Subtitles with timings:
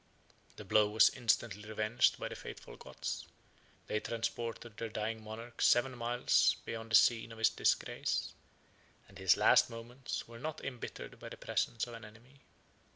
[0.55, 3.23] The blow was instantly revenged by the faithful Goths:
[3.85, 8.33] they transported their dying monarch seven miles beyond the scene of his disgrace;
[9.07, 12.39] and his last moments were not imbittered by the presence of an enemy.